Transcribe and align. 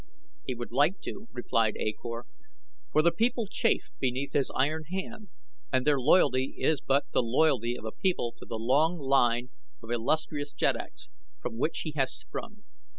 "He 0.47 0.55
would 0.55 0.71
like 0.71 0.99
to," 1.01 1.27
replied 1.31 1.75
A 1.77 1.93
Kor, 1.93 2.25
"for 2.91 3.03
the 3.03 3.11
people 3.11 3.45
chafe 3.45 3.91
beneath 3.99 4.33
his 4.33 4.51
iron 4.55 4.85
hand 4.85 5.29
and 5.71 5.85
their 5.85 5.99
loyalty 5.99 6.55
is 6.57 6.81
but 6.81 7.05
the 7.13 7.21
loyalty 7.21 7.77
of 7.77 7.85
a 7.85 7.91
people 7.91 8.33
to 8.39 8.45
the 8.47 8.57
long 8.57 8.97
line 8.97 9.49
of 9.79 9.91
illustrious 9.91 10.53
jeddaks 10.53 11.07
from 11.39 11.59
which 11.59 11.81
he 11.81 11.91
has 11.95 12.11
sprung. 12.17 12.63